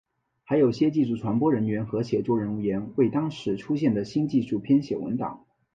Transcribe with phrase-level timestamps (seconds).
[0.45, 5.45] 还有些技术传播人员和写作人员为当时出现的新技术编写文档。